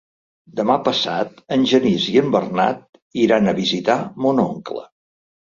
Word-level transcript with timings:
Demà 0.59 0.77
passat 0.87 1.43
en 1.57 1.67
Genís 1.73 2.07
i 2.13 2.17
en 2.23 2.33
Bernat 2.37 2.81
iran 3.27 3.53
a 3.53 3.57
visitar 3.63 3.99
mon 4.27 4.43
oncle. 4.49 4.83